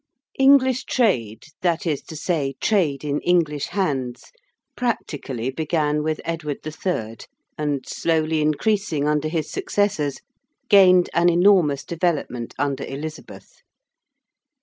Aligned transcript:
English 0.39 0.85
trade, 0.85 1.45
that 1.61 1.85
is 1.85 2.01
to 2.01 2.15
say, 2.15 2.55
trade 2.59 3.05
in 3.05 3.19
English 3.21 3.67
hands, 3.67 4.31
practically 4.75 5.51
began 5.51 6.01
with 6.01 6.19
Edward 6.25 6.65
III. 6.65 7.17
and, 7.55 7.87
slowly 7.87 8.41
increasing 8.41 9.07
under 9.07 9.27
his 9.27 9.51
successors, 9.51 10.21
gained 10.69 11.07
an 11.13 11.29
enormous 11.29 11.83
development 11.85 12.55
under 12.57 12.83
Elizabeth. 12.83 13.61